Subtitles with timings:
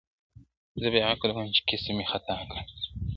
[0.81, 2.57] زه بې عقل وم چی کسب می خطا کړ!.